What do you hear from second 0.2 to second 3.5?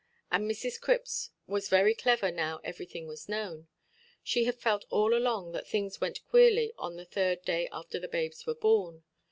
And Mrs. Cripps was very clever now everything was